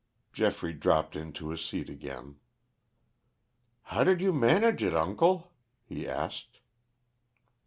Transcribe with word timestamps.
Geoffrey 0.33 0.73
dropped 0.73 1.15
into 1.15 1.49
his 1.49 1.63
seat 1.63 1.87
again. 1.87 2.37
"How 3.83 4.03
did 4.03 4.19
you 4.19 4.33
manage 4.33 4.83
it, 4.83 4.95
uncle?" 4.95 5.53
he 5.85 6.07
asked. 6.09 6.59